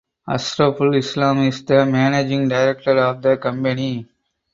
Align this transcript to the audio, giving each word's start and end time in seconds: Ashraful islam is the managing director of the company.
Ashraful 0.27 0.95
islam 0.95 1.43
is 1.43 1.63
the 1.63 1.85
managing 1.85 2.47
director 2.47 2.97
of 2.97 3.21
the 3.21 3.37
company. 3.37 4.07